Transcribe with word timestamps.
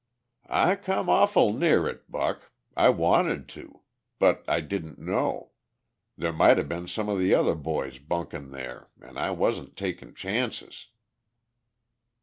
"I 0.49 0.77
come 0.77 1.09
awful 1.09 1.53
near 1.53 1.85
it, 1.87 2.09
Buck! 2.09 2.51
I 2.75 2.89
wanted 2.89 3.47
to. 3.49 3.81
But 4.17 4.43
I 4.49 4.59
didn't 4.59 4.97
know. 4.97 5.51
There 6.17 6.33
might 6.33 6.57
'a' 6.57 6.63
been 6.63 6.87
some 6.87 7.07
of 7.07 7.19
the 7.19 7.35
other 7.35 7.53
boys 7.53 7.99
bunkin' 7.99 8.49
there 8.49 8.87
an' 8.99 9.19
I 9.19 9.29
wasn't 9.29 9.77
takin' 9.77 10.15
chances." 10.15 10.87